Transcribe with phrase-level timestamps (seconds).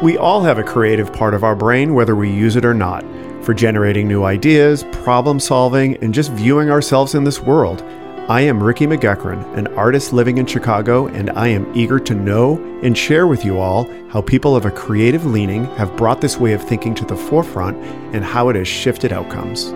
[0.00, 3.02] We all have a creative part of our brain, whether we use it or not,
[3.44, 7.82] for generating new ideas, problem solving, and just viewing ourselves in this world.
[8.28, 12.58] I am Ricky McGuckran, an artist living in Chicago, and I am eager to know
[12.84, 16.52] and share with you all how people of a creative leaning have brought this way
[16.52, 17.76] of thinking to the forefront
[18.14, 19.74] and how it has shifted outcomes.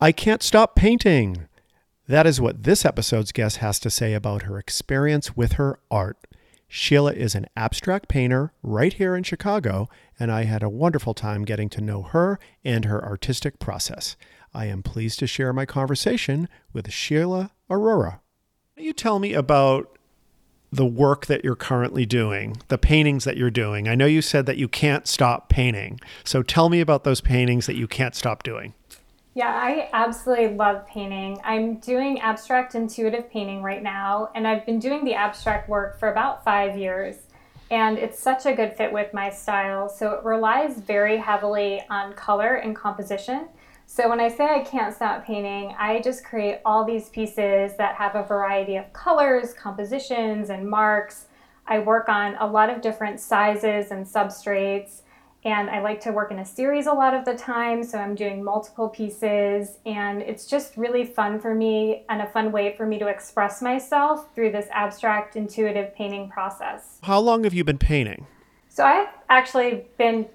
[0.00, 1.48] I can't stop painting.
[2.08, 6.16] That is what this episode's guest has to say about her experience with her art.
[6.72, 9.88] Sheila is an abstract painter right here in Chicago,
[10.20, 14.16] and I had a wonderful time getting to know her and her artistic process.
[14.54, 18.20] I am pleased to share my conversation with Sheila Aurora.
[18.76, 19.98] You tell me about
[20.70, 23.88] the work that you're currently doing, the paintings that you're doing?
[23.88, 25.98] I know you said that you can't stop painting.
[26.22, 28.74] So tell me about those paintings that you can't stop doing.
[29.32, 31.38] Yeah, I absolutely love painting.
[31.44, 36.10] I'm doing abstract intuitive painting right now, and I've been doing the abstract work for
[36.10, 37.16] about five years.
[37.70, 39.88] And it's such a good fit with my style.
[39.88, 43.46] So it relies very heavily on color and composition.
[43.86, 47.94] So when I say I can't stop painting, I just create all these pieces that
[47.94, 51.26] have a variety of colors, compositions, and marks.
[51.68, 55.02] I work on a lot of different sizes and substrates
[55.44, 58.14] and I like to work in a series a lot of the time, so I'm
[58.14, 62.84] doing multiple pieces, and it's just really fun for me and a fun way for
[62.84, 66.98] me to express myself through this abstract intuitive painting process.
[67.02, 68.26] How long have you been painting?
[68.68, 70.26] So I've actually been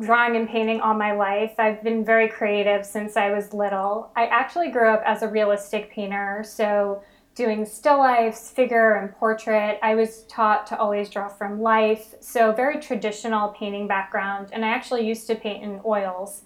[0.00, 1.52] drawing and painting all my life.
[1.58, 4.10] I've been very creative since I was little.
[4.16, 7.02] I actually grew up as a realistic painter, so
[7.34, 9.78] doing still lifes, figure, and portrait.
[9.82, 14.48] I was taught to always draw from life, so very traditional painting background.
[14.52, 16.42] And I actually used to paint in oils.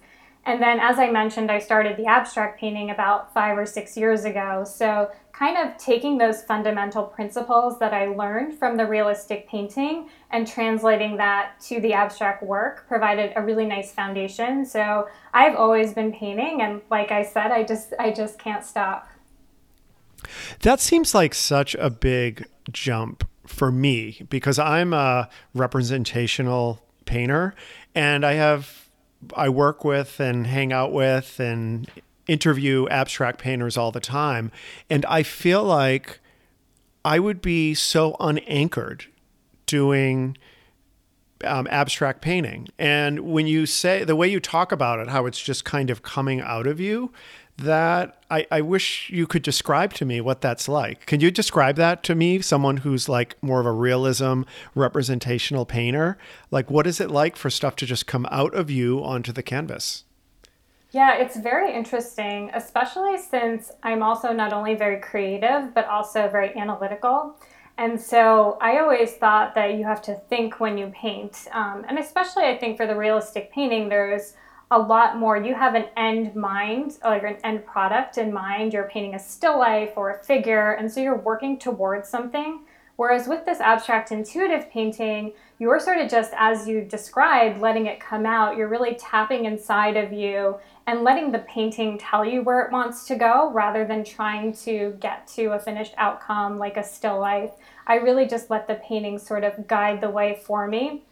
[0.47, 4.25] And then, as I mentioned, I started the abstract painting about five or six years
[4.25, 4.65] ago.
[4.67, 10.47] So, kind of taking those fundamental principles that I learned from the realistic painting and
[10.47, 14.65] translating that to the abstract work provided a really nice foundation.
[14.65, 19.07] So, I've always been painting, and like I said, I just I just can't stop.
[20.61, 27.55] That seems like such a big jump for me because I'm a representational painter
[27.95, 28.89] and I have
[29.35, 31.91] I work with and hang out with and
[32.27, 34.53] interview abstract painters all the time
[34.91, 36.21] and I feel like
[37.05, 39.07] I would be so unanchored
[39.67, 40.37] doing
[41.45, 42.69] um, abstract painting.
[42.79, 46.03] And when you say the way you talk about it, how it's just kind of
[46.03, 47.13] coming out of you,
[47.59, 51.07] that I, I wish you could describe to me what that's like.
[51.07, 54.43] Can you describe that to me, someone who's like more of a realism
[54.75, 56.17] representational painter?
[56.51, 59.43] Like, what is it like for stuff to just come out of you onto the
[59.43, 60.05] canvas?
[60.91, 66.57] Yeah, it's very interesting, especially since I'm also not only very creative, but also very
[66.57, 67.37] analytical.
[67.77, 71.47] And so I always thought that you have to think when you paint.
[71.53, 74.35] Um, and especially, I think, for the realistic painting, there's
[74.71, 75.37] a lot more.
[75.37, 78.73] You have an end mind, like an end product in mind.
[78.73, 82.61] You're painting a still life or a figure, and so you're working towards something.
[82.97, 88.01] Whereas with this abstract intuitive painting, you're sort of just, as you described, letting it
[88.01, 88.57] come out.
[88.57, 90.57] You're really tapping inside of you
[90.89, 94.97] and letting the painting tell you where it wants to go rather than trying to
[94.99, 97.53] get to a finished outcome like a still life.
[97.87, 101.05] I really just let the painting sort of guide the way for me.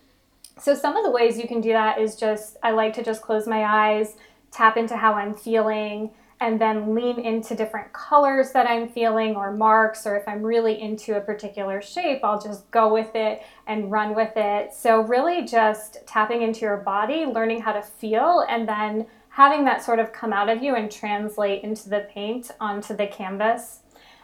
[0.59, 3.21] So some of the ways you can do that is just I like to just
[3.21, 4.17] close my eyes,
[4.51, 9.53] tap into how I'm feeling, and then lean into different colors that I'm feeling or
[9.53, 13.91] marks, or if I'm really into a particular shape, I'll just go with it and
[13.91, 14.73] run with it.
[14.73, 19.83] So, really just tapping into your body, learning how to feel, and then having that
[19.83, 23.81] sort of come out of you and translate into the paint onto the canvas.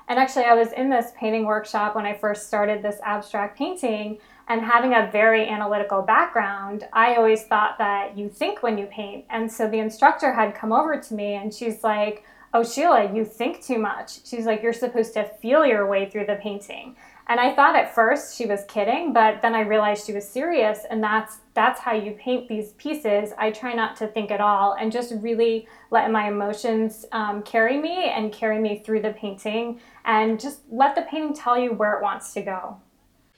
[0.09, 4.19] And actually, I was in this painting workshop when I first started this abstract painting
[4.49, 9.25] and having a very analytical background, I always thought that you think when you paint.
[9.31, 13.25] And so the instructor had come over to me and she's like, Oh, Sheila, you
[13.25, 14.27] think too much.
[14.27, 16.97] She's like, You're supposed to feel your way through the painting.
[17.29, 20.81] And I thought at first she was kidding, but then I realized she was serious,
[20.91, 23.31] and that's that's how you paint these pieces.
[23.39, 27.81] I try not to think at all and just really let my emotions um, carry
[27.81, 31.95] me and carry me through the painting, and just let the painting tell you where
[31.95, 32.77] it wants to go.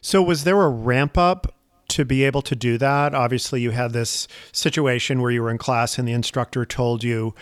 [0.04, 1.54] So, was there a ramp up
[1.88, 3.14] to be able to do that?
[3.14, 7.34] Obviously, you had this situation where you were in class and the instructor told you,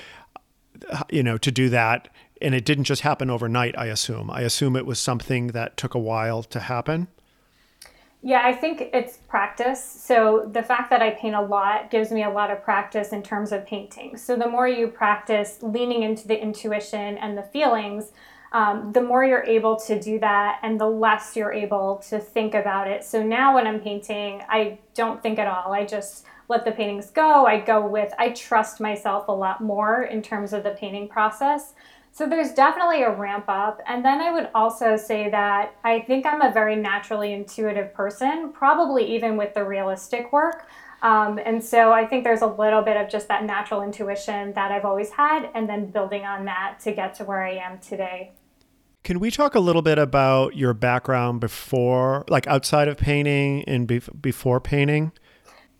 [1.11, 2.09] you know, to do that.
[2.41, 4.31] And it didn't just happen overnight, I assume.
[4.31, 7.09] I assume it was something that took a while to happen.
[8.23, 9.85] Yeah, I think it's practice.
[9.85, 13.25] So the fact that I paint a lot gives me a lot of practice in
[13.25, 14.17] terms of painting.
[14.17, 18.13] So the more you practice leaning into the intuition and the feelings,
[18.53, 22.55] um, the more you're able to do that and the less you're able to think
[22.55, 23.03] about it.
[23.05, 25.73] So now when I'm painting, I don't think at all.
[25.73, 27.47] I just let the paintings go.
[27.47, 31.73] I go with, I trust myself a lot more in terms of the painting process.
[32.15, 33.81] So there's definitely a ramp up.
[33.87, 38.53] And then I would also say that I think I'm a very naturally intuitive person,
[38.53, 40.69] probably even with the realistic work.
[41.01, 44.71] Um, and so I think there's a little bit of just that natural intuition that
[44.71, 48.33] I've always had, and then building on that to get to where I am today.
[49.05, 53.85] Can we talk a little bit about your background before, like outside of painting and
[53.89, 55.11] be- before painting?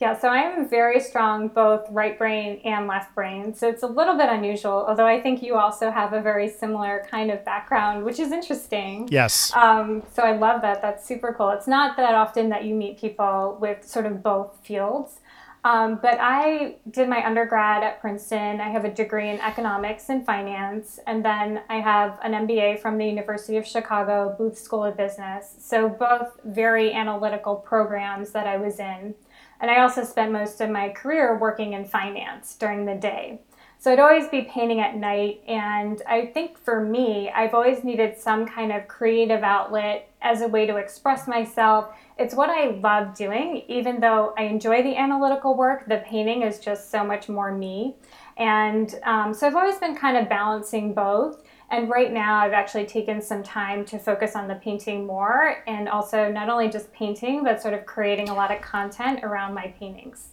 [0.01, 3.55] Yeah, so I'm very strong both right brain and left brain.
[3.55, 7.07] So it's a little bit unusual, although I think you also have a very similar
[7.09, 9.07] kind of background, which is interesting.
[9.13, 9.55] Yes.
[9.55, 10.83] Um, so I love that.
[10.83, 11.51] That's super cool.
[11.51, 15.21] It's not that often that you meet people with sort of both fields.
[15.65, 18.61] Um, but I did my undergrad at Princeton.
[18.61, 22.99] I have a degree in economics and finance, and then I have an MBA from
[22.99, 25.55] the University of Chicago Booth School of Business.
[25.61, 29.15] So, both very analytical programs that I was in.
[29.61, 33.39] And I also spent most of my career working in finance during the day.
[33.83, 35.43] So I'd always be painting at night.
[35.49, 40.47] And I think for me, I've always needed some kind of creative outlet as a
[40.47, 41.93] way to express myself.
[42.23, 46.61] It's what I love doing, even though I enjoy the analytical work, the painting is
[46.61, 47.97] just so much more me.
[48.37, 51.43] And um, so I've always been kind of balancing both.
[51.69, 55.89] And right now, I've actually taken some time to focus on the painting more and
[55.89, 59.75] also not only just painting, but sort of creating a lot of content around my
[59.81, 60.29] paintings.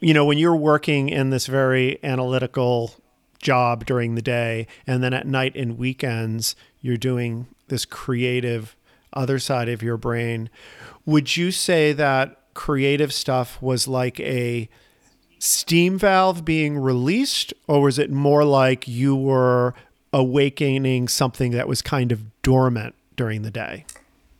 [0.00, 2.94] You know, when you're working in this very analytical
[3.42, 8.76] job during the day, and then at night and weekends, you're doing this creative
[9.14, 10.50] other side of your brain,
[11.06, 14.68] would you say that creative stuff was like a
[15.38, 19.74] steam valve being released, or was it more like you were
[20.12, 23.84] awakening something that was kind of dormant during the day?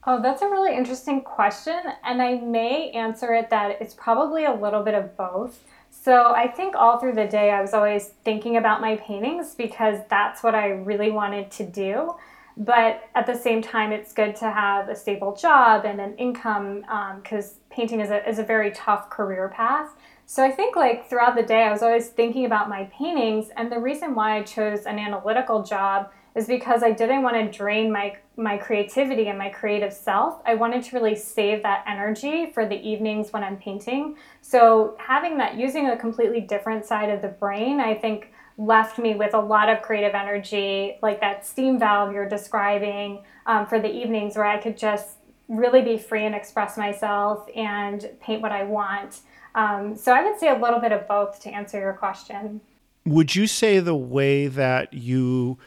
[0.07, 1.81] Oh, that's a really interesting question.
[2.05, 5.65] And I may answer it that it's probably a little bit of both.
[5.91, 10.01] So I think all through the day, I was always thinking about my paintings because
[10.11, 12.15] that's what I really wanted to do.
[12.57, 16.85] But at the same time, it's good to have a stable job and an income
[17.23, 19.91] because um, painting is a, is a very tough career path.
[20.27, 23.71] So I think like throughout the day, I was always thinking about my paintings, and
[23.71, 27.93] the reason why I chose an analytical job is because I didn't want to drain
[27.93, 30.41] my my creativity and my creative self.
[30.45, 34.17] I wanted to really save that energy for the evenings when I'm painting.
[34.41, 39.15] So having that using a completely different side of the brain, I think left me
[39.15, 43.93] with a lot of creative energy, like that steam valve you're describing um, for the
[43.93, 45.17] evenings where I could just
[45.49, 49.21] really be free and express myself and paint what I want.
[49.55, 52.61] Um, so I would say a little bit of both to answer your question.
[53.05, 55.59] Would you say the way that you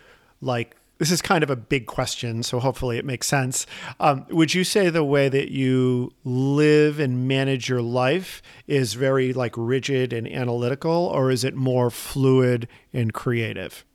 [0.42, 3.66] like this is kind of a big question, so hopefully it makes sense.
[4.00, 9.34] Um, would you say the way that you live and manage your life is very
[9.34, 13.86] like rigid and analytical, or is it more fluid and creative?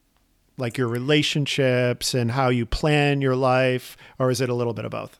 [0.57, 4.85] Like your relationships and how you plan your life, or is it a little bit
[4.85, 5.19] of both?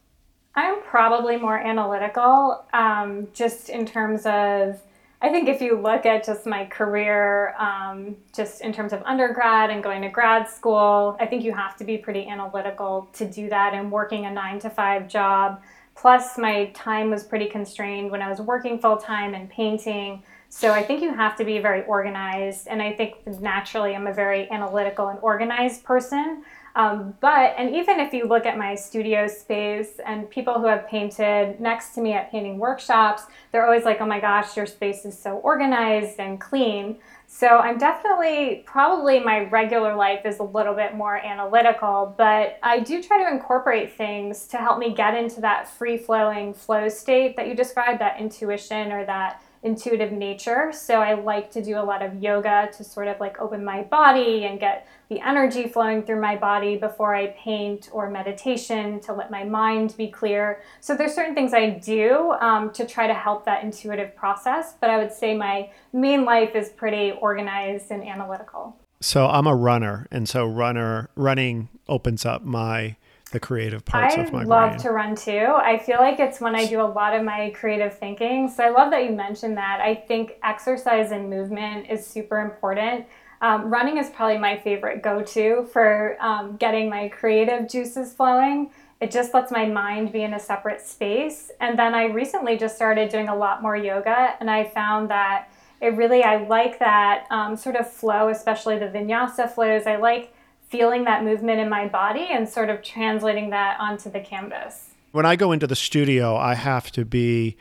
[0.55, 4.81] I'm probably more analytical, um, just in terms of.
[5.25, 9.71] I think if you look at just my career, um, just in terms of undergrad
[9.71, 13.49] and going to grad school, I think you have to be pretty analytical to do
[13.49, 15.63] that and working a nine to five job.
[15.95, 20.25] Plus, my time was pretty constrained when I was working full time and painting.
[20.49, 22.67] So I think you have to be very organized.
[22.67, 26.43] And I think naturally I'm a very analytical and organized person.
[26.75, 30.89] Um, but, and even if you look at my studio space and people who have
[30.89, 35.05] painted next to me at painting workshops, they're always like, oh my gosh, your space
[35.05, 36.97] is so organized and clean.
[37.27, 42.81] So I'm definitely, probably my regular life is a little bit more analytical, but I
[42.81, 47.37] do try to incorporate things to help me get into that free flowing flow state
[47.37, 50.73] that you described, that intuition or that intuitive nature.
[50.73, 53.83] So I like to do a lot of yoga to sort of like open my
[53.83, 59.13] body and get the energy flowing through my body before I paint or meditation to
[59.13, 60.63] let my mind be clear.
[60.81, 64.75] So there's certain things I do um, to try to help that intuitive process.
[64.81, 68.77] But I would say my main life is pretty organized and analytical.
[69.01, 72.97] So I'm a runner, and so runner running opens up my
[73.33, 75.47] the creative parts I of my love to run too.
[75.57, 78.49] I feel like it's when I do a lot of my creative thinking.
[78.49, 79.81] So I love that you mentioned that.
[79.81, 83.07] I think exercise and movement is super important.
[83.41, 88.71] Um, running is probably my favorite go to for um, getting my creative juices flowing.
[89.01, 91.51] It just lets my mind be in a separate space.
[91.59, 95.49] And then I recently just started doing a lot more yoga, and I found that
[95.81, 99.89] it really, I like that um, sort of flow, especially the vinyasa flows.
[99.89, 100.33] I like
[100.73, 104.89] feeling that movement in my body and sort of translating that onto the canvas.
[105.13, 107.59] When I go into the studio, I have to be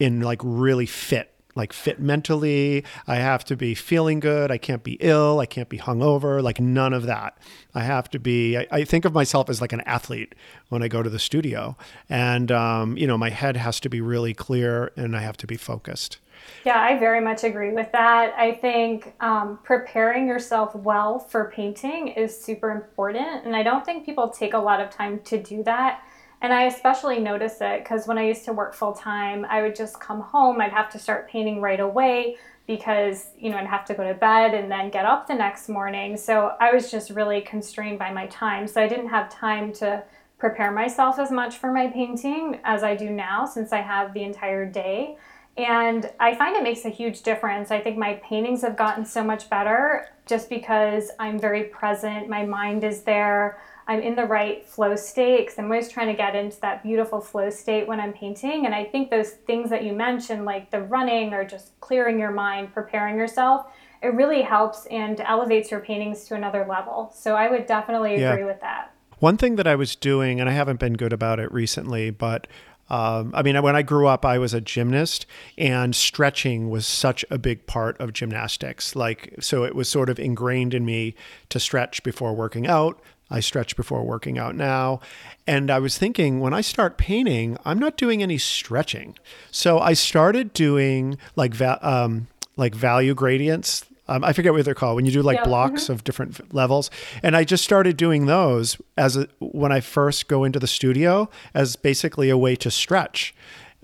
[0.00, 2.84] in like really fit like fit mentally.
[3.06, 4.50] I have to be feeling good.
[4.50, 5.40] I can't be ill.
[5.40, 6.42] I can't be hungover.
[6.42, 7.36] Like none of that.
[7.74, 8.56] I have to be.
[8.56, 10.34] I, I think of myself as like an athlete
[10.68, 11.76] when I go to the studio,
[12.08, 15.46] and um, you know, my head has to be really clear, and I have to
[15.46, 16.18] be focused.
[16.64, 18.34] Yeah, I very much agree with that.
[18.36, 24.04] I think um, preparing yourself well for painting is super important, and I don't think
[24.04, 26.02] people take a lot of time to do that.
[26.42, 29.74] And I especially notice it because when I used to work full time, I would
[29.74, 33.84] just come home, I'd have to start painting right away because, you know, I'd have
[33.86, 36.16] to go to bed and then get up the next morning.
[36.16, 38.66] So I was just really constrained by my time.
[38.66, 40.02] So I didn't have time to
[40.38, 44.22] prepare myself as much for my painting as I do now since I have the
[44.22, 45.16] entire day.
[45.56, 47.70] And I find it makes a huge difference.
[47.70, 52.46] I think my paintings have gotten so much better just because I'm very present, my
[52.46, 53.60] mind is there.
[53.88, 57.20] I'm in the right flow state because I'm always trying to get into that beautiful
[57.20, 58.64] flow state when I'm painting.
[58.64, 62.30] And I think those things that you mentioned, like the running or just clearing your
[62.30, 63.66] mind, preparing yourself,
[64.00, 67.12] it really helps and elevates your paintings to another level.
[67.12, 68.46] So I would definitely agree yeah.
[68.46, 68.94] with that.
[69.18, 72.46] One thing that I was doing, and I haven't been good about it recently, but
[72.90, 75.24] um, I mean, when I grew up, I was a gymnast,
[75.56, 78.96] and stretching was such a big part of gymnastics.
[78.96, 81.14] Like, so it was sort of ingrained in me
[81.50, 85.00] to stretch before working out, I stretch before working out now.
[85.46, 89.16] And I was thinking, when I start painting, I'm not doing any stretching.
[89.52, 93.84] So I started doing like va- um, like value gradients.
[94.10, 95.92] Um, I forget what they're called when you do like yeah, blocks mm-hmm.
[95.92, 96.90] of different levels.
[97.22, 101.30] And I just started doing those as a, when I first go into the studio
[101.54, 103.32] as basically a way to stretch.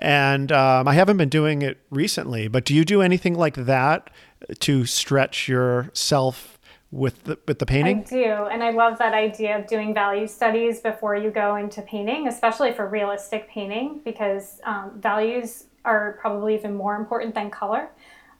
[0.01, 4.11] And um, I haven't been doing it recently, but do you do anything like that
[4.59, 6.59] to stretch yourself
[6.91, 8.01] with the with the painting?
[8.01, 11.83] I do, and I love that idea of doing value studies before you go into
[11.83, 17.89] painting, especially for realistic painting, because um, values are probably even more important than color.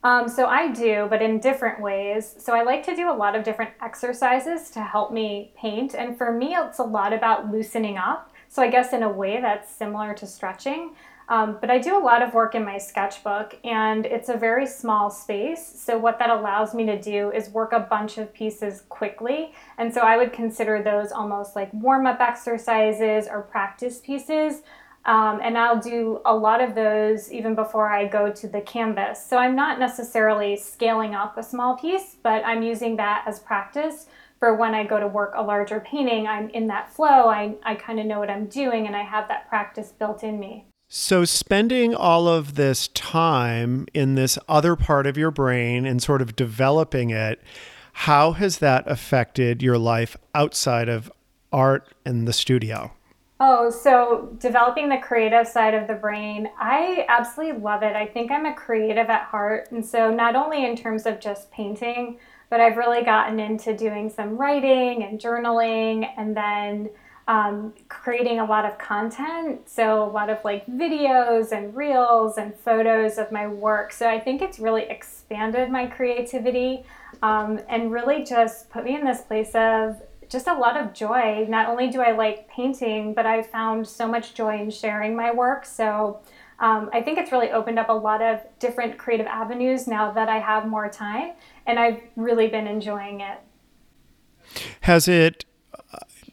[0.03, 2.35] Um, so I do, but in different ways.
[2.39, 6.17] So I like to do a lot of different exercises to help me paint, and
[6.17, 8.33] for me, it's a lot about loosening up.
[8.49, 10.93] So I guess in a way that's similar to stretching.
[11.29, 14.67] Um, but I do a lot of work in my sketchbook, and it's a very
[14.67, 15.67] small space.
[15.67, 19.53] So, what that allows me to do is work a bunch of pieces quickly.
[19.77, 24.63] And so, I would consider those almost like warm up exercises or practice pieces.
[25.07, 29.25] Um, and I'll do a lot of those even before I go to the canvas.
[29.25, 34.07] So, I'm not necessarily scaling up a small piece, but I'm using that as practice
[34.39, 36.27] for when I go to work a larger painting.
[36.27, 39.29] I'm in that flow, I, I kind of know what I'm doing, and I have
[39.29, 40.67] that practice built in me.
[40.89, 46.23] So, spending all of this time in this other part of your brain and sort
[46.23, 47.43] of developing it,
[47.93, 51.11] how has that affected your life outside of
[51.53, 52.93] art and the studio?
[53.39, 57.95] Oh, so developing the creative side of the brain, I absolutely love it.
[57.95, 59.71] I think I'm a creative at heart.
[59.73, 64.09] And so, not only in terms of just painting, but I've really gotten into doing
[64.09, 66.89] some writing and journaling and then
[67.29, 69.69] um, creating a lot of content.
[69.69, 73.93] So, a lot of like videos and reels and photos of my work.
[73.93, 76.85] So, I think it's really expanded my creativity
[77.23, 81.47] um, and really just put me in this place of just a lot of joy.
[81.49, 85.33] Not only do I like painting, but I've found so much joy in sharing my
[85.33, 85.65] work.
[85.65, 86.21] So,
[86.59, 90.29] um, I think it's really opened up a lot of different creative avenues now that
[90.29, 91.33] I have more time,
[91.67, 93.39] and I've really been enjoying it.
[94.83, 95.45] Has it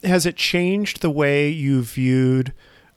[0.03, 2.53] has it changed the way you viewed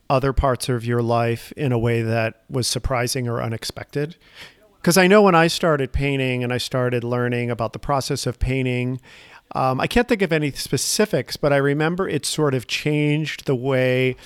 [0.09, 4.17] other parts of your life in a way that was surprising or unexpected?
[4.77, 8.39] Because I know when I started painting and I started learning about the process of
[8.39, 9.01] painting,
[9.55, 13.55] um, I can't think of any specifics, but I remember it sort of changed the
[13.55, 14.17] way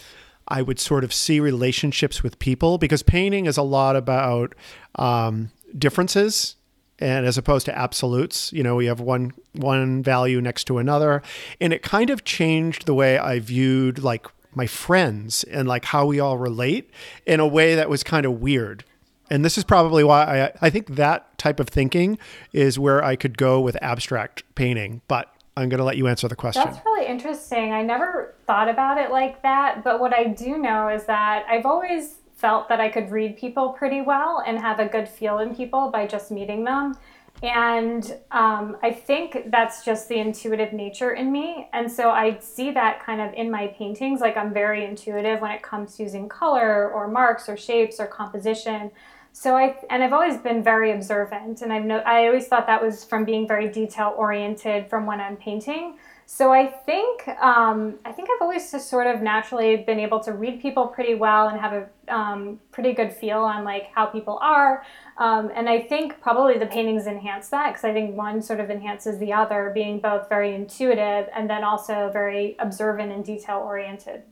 [0.48, 4.54] I would sort of see relationships with people because painting is a lot about
[4.96, 6.56] um, differences
[6.98, 11.22] and as opposed to absolutes you know we have one one value next to another.
[11.60, 16.06] And it kind of changed the way i viewed like my friends and like how
[16.06, 16.90] we all relate
[17.24, 18.84] in a way that was kind of weird
[19.30, 22.18] and this is probably why I, I think that type of thinking
[22.52, 26.28] is where i could go with abstract painting but i'm going to let you answer
[26.28, 30.24] the question that's really interesting i never thought about it like that but what i
[30.24, 34.58] do know is that i've always felt that I could read people pretty well and
[34.58, 36.96] have a good feel in people by just meeting them.
[37.42, 41.68] And um, I think that's just the intuitive nature in me.
[41.72, 44.20] And so I see that kind of in my paintings.
[44.20, 48.06] Like I'm very intuitive when it comes to using color or marks or shapes or
[48.06, 48.90] composition.
[49.32, 52.82] So I and I've always been very observant, and I've no, I always thought that
[52.82, 55.96] was from being very detail oriented from when I'm painting.
[56.26, 60.32] So I think um, I think I've always just sort of naturally been able to
[60.32, 64.38] read people pretty well and have a um, pretty good feel on like how people
[64.40, 64.84] are.
[65.18, 68.70] Um, and I think probably the paintings enhance that because I think one sort of
[68.70, 74.22] enhances the other, being both very intuitive and then also very observant and detail oriented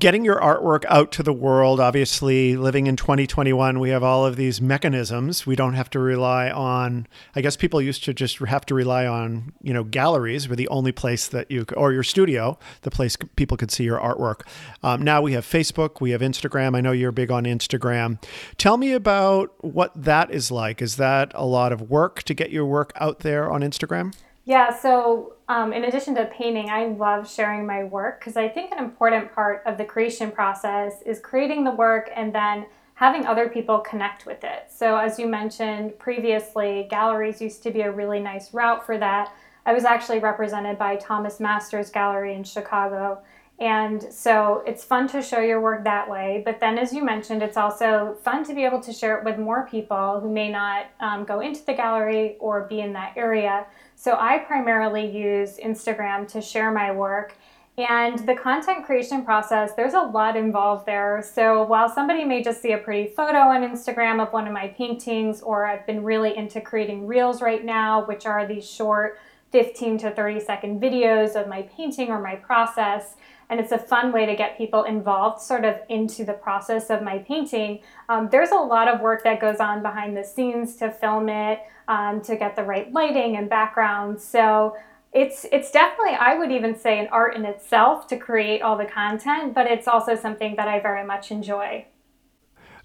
[0.00, 4.36] getting your artwork out to the world obviously living in 2021 we have all of
[4.36, 5.46] these mechanisms.
[5.46, 9.06] We don't have to rely on i guess people used to just have to rely
[9.06, 13.16] on you know galleries were the only place that you or your studio the place
[13.36, 14.46] people could see your artwork.
[14.82, 16.74] Um, now we have facebook we have instagram.
[16.74, 18.22] I know you're big on instagram.
[18.56, 20.80] Tell me about what that is like.
[20.80, 24.74] Is that a lot of work to get your work out there on instagram yeah,
[24.74, 28.78] so um, in addition to painting, I love sharing my work because I think an
[28.78, 33.78] important part of the creation process is creating the work and then having other people
[33.78, 34.66] connect with it.
[34.70, 39.32] So, as you mentioned previously, galleries used to be a really nice route for that.
[39.66, 43.20] I was actually represented by Thomas Masters Gallery in Chicago.
[43.58, 46.42] And so it's fun to show your work that way.
[46.46, 49.38] But then, as you mentioned, it's also fun to be able to share it with
[49.38, 53.66] more people who may not um, go into the gallery or be in that area.
[54.00, 57.34] So I primarily use Instagram to share my work.
[57.76, 61.22] And the content creation process, there's a lot involved there.
[61.22, 64.68] So while somebody may just see a pretty photo on Instagram of one of my
[64.68, 69.18] paintings, or I've been really into creating reels right now, which are these short
[69.52, 73.16] 15 to 30 second videos of my painting or my process.
[73.50, 77.02] And it's a fun way to get people involved sort of into the process of
[77.02, 77.80] my painting.
[78.08, 81.60] Um, there's a lot of work that goes on behind the scenes to film it
[81.88, 84.20] um, to get the right lighting and background.
[84.20, 84.76] So
[85.12, 88.84] it's it's definitely I would even say an art in itself to create all the
[88.84, 91.84] content, but it's also something that I very much enjoy.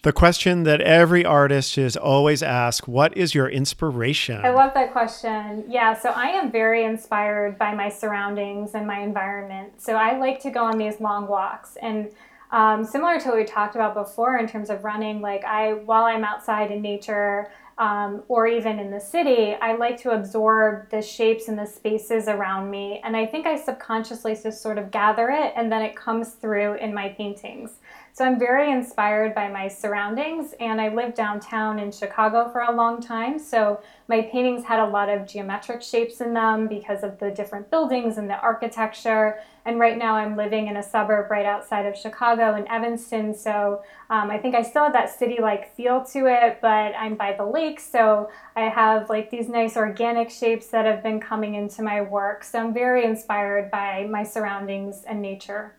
[0.06, 4.40] The question that every artist is always asked, what is your inspiration?
[4.46, 5.64] I love that question.
[5.68, 9.82] Yeah, so I am very inspired by my surroundings and my environment.
[9.82, 12.12] So I like to go on these long walks and
[12.52, 16.04] um, similar to what we talked about before in terms of running, like I while
[16.04, 21.02] I'm outside in nature, um, or even in the city, I like to absorb the
[21.02, 23.02] shapes and the spaces around me.
[23.04, 26.76] And I think I subconsciously just sort of gather it and then it comes through
[26.76, 27.80] in my paintings.
[28.16, 32.72] So I'm very inspired by my surroundings, and I lived downtown in Chicago for a
[32.72, 33.38] long time.
[33.38, 37.70] So my paintings had a lot of geometric shapes in them because of the different
[37.70, 39.42] buildings and the architecture.
[39.66, 43.34] And right now I'm living in a suburb right outside of Chicago in Evanston.
[43.34, 47.16] So um, I think I still have that city like feel to it, but I'm
[47.16, 47.82] by the lake.
[47.82, 52.46] So I have like these nice organic shapes that have been coming into my work.
[52.46, 55.76] So I'm very inspired by my surroundings and nature.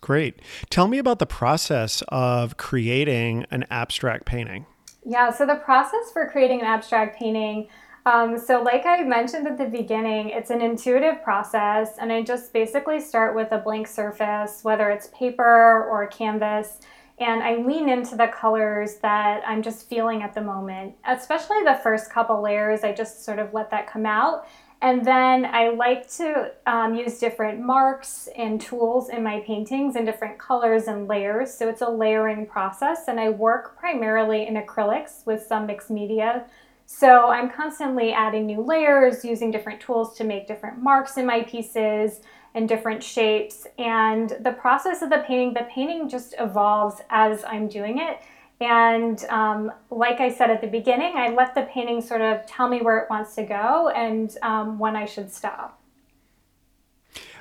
[0.00, 0.40] Great.
[0.70, 4.66] Tell me about the process of creating an abstract painting.
[5.04, 7.68] Yeah, so the process for creating an abstract painting.
[8.06, 12.52] Um, so, like I mentioned at the beginning, it's an intuitive process, and I just
[12.52, 16.80] basically start with a blank surface, whether it's paper or canvas,
[17.20, 20.94] and I lean into the colors that I'm just feeling at the moment.
[21.06, 24.46] Especially the first couple layers, I just sort of let that come out,
[24.80, 30.04] and then I like to um, use different marks and tools in my paintings in
[30.04, 31.52] different colors and layers.
[31.52, 36.44] So it's a layering process, and I work primarily in acrylics with some mixed media.
[36.86, 41.42] So I'm constantly adding new layers, using different tools to make different marks in my
[41.42, 42.20] pieces
[42.58, 43.66] and different shapes.
[43.78, 48.18] And the process of the painting, the painting just evolves as I'm doing it.
[48.60, 52.68] And um, like I said at the beginning, I let the painting sort of tell
[52.68, 55.80] me where it wants to go and um, when I should stop.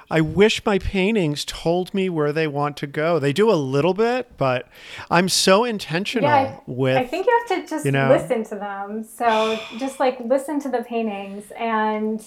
[0.10, 3.20] I wish my paintings told me where they want to go.
[3.20, 4.70] They do a little bit, but
[5.10, 6.96] I'm so intentional yeah, I, with.
[6.96, 9.04] I think you have to just you know, listen to them.
[9.04, 12.26] So just like listen to the paintings and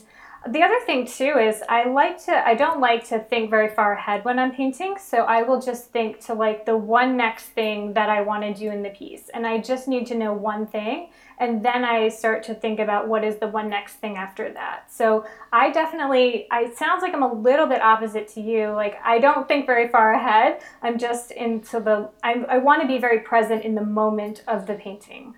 [0.48, 3.92] the other thing too is I like to I don't like to think very far
[3.92, 7.92] ahead when I'm painting, so I will just think to like the one next thing
[7.92, 9.28] that I want to do in the piece.
[9.34, 13.08] And I just need to know one thing and then I start to think about
[13.08, 14.90] what is the one next thing after that.
[14.90, 18.68] So I definitely I sounds like I'm a little bit opposite to you.
[18.70, 20.62] Like I don't think very far ahead.
[20.82, 24.66] I'm just into the I I want to be very present in the moment of
[24.66, 25.34] the painting.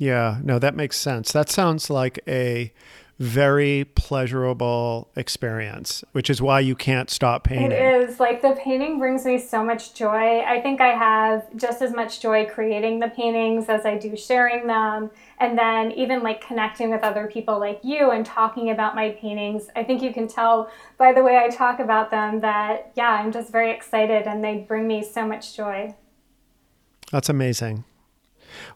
[0.00, 1.30] Yeah, no, that makes sense.
[1.32, 2.72] That sounds like a
[3.20, 7.70] very pleasurable experience, which is why you can't stop painting.
[7.70, 8.18] It is.
[8.18, 10.40] Like the painting brings me so much joy.
[10.40, 14.66] I think I have just as much joy creating the paintings as I do sharing
[14.66, 15.10] them.
[15.38, 19.68] And then even like connecting with other people like you and talking about my paintings.
[19.76, 23.32] I think you can tell by the way I talk about them that, yeah, I'm
[23.32, 25.94] just very excited and they bring me so much joy.
[27.12, 27.84] That's amazing.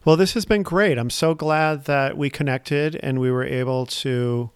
[0.03, 0.97] Well, this has been great.
[0.97, 4.51] I'm so glad that we connected and we were able to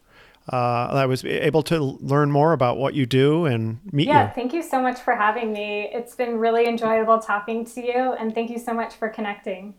[0.52, 4.20] uh, I was able to learn more about what you do and meet yeah, you.
[4.20, 5.90] Yeah, thank you so much for having me.
[5.94, 9.76] It's been really enjoyable talking to you, and thank you so much for connecting.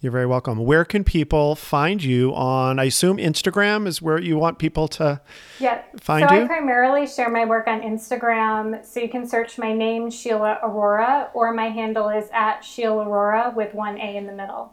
[0.00, 0.58] You're very welcome.
[0.58, 2.78] Where can people find you on?
[2.78, 5.20] I assume Instagram is where you want people to
[5.58, 5.82] yeah.
[5.98, 6.42] find so you.
[6.42, 11.30] I primarily share my work on Instagram, so you can search my name Sheila Aurora,
[11.34, 14.72] or my handle is at Sheila Aurora with one A in the middle.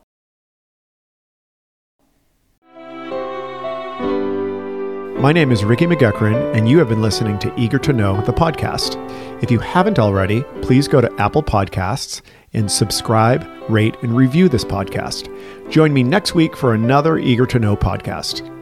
[5.20, 8.32] My name is Ricky McGuckran, and you have been listening to Eager to Know, the
[8.32, 9.02] podcast.
[9.42, 12.22] If you haven't already, please go to Apple Podcasts
[12.56, 15.30] and subscribe, rate, and review this podcast.
[15.70, 18.55] Join me next week for another Eager to Know podcast.